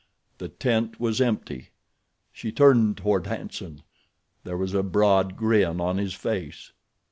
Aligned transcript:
The 0.39 0.47
tent 0.49 0.99
was 0.99 1.21
empty. 1.21 1.69
She 2.31 2.51
turned 2.51 2.97
toward 2.97 3.27
Hanson. 3.27 3.83
There 4.43 4.57
was 4.57 4.73
a 4.73 4.81
broad 4.81 5.37
grin 5.37 5.79
on 5.79 5.99
his 5.99 6.15
face. 6.15 6.71